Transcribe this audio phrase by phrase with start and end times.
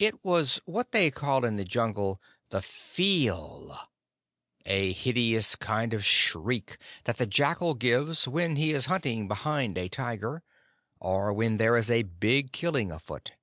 [0.00, 3.78] It was what they call in the Jungle the pheeal,
[4.64, 9.88] a hideous kind of shriek that the jackal gives when he is hunting behind a
[9.88, 10.42] tiger,
[10.98, 13.34] or when there is a big killing afoot.